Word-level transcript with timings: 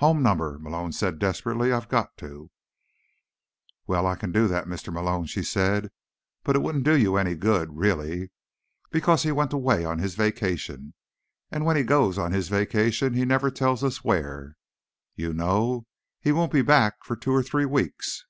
"Home 0.00 0.22
number," 0.22 0.58
Malone 0.58 0.92
said 0.92 1.18
desperately. 1.18 1.72
"I've 1.72 1.88
got 1.88 2.18
to." 2.18 2.50
"Well, 3.86 4.06
I 4.06 4.16
can 4.16 4.30
do 4.30 4.46
that, 4.46 4.66
Mr. 4.66 4.92
Malone," 4.92 5.24
she 5.24 5.42
said, 5.42 5.90
"but 6.44 6.54
it 6.54 6.58
wouldn't 6.60 6.84
do 6.84 6.94
you 6.94 7.16
any 7.16 7.34
good, 7.34 7.74
really. 7.74 8.32
Because 8.90 9.22
he 9.22 9.32
went 9.32 9.54
away 9.54 9.82
on 9.86 9.98
his 9.98 10.14
vacation, 10.14 10.92
and 11.50 11.64
when 11.64 11.76
he 11.76 11.84
goes 11.84 12.18
on 12.18 12.32
his 12.32 12.50
vacation 12.50 13.14
he 13.14 13.24
never 13.24 13.50
tells 13.50 13.82
us 13.82 14.04
where. 14.04 14.58
You 15.16 15.32
know? 15.32 15.86
He 16.20 16.32
won't 16.32 16.52
be 16.52 16.60
back 16.60 17.02
for 17.02 17.16
two 17.16 17.32
or 17.32 17.42
three 17.42 17.64
weeks." 17.64 18.26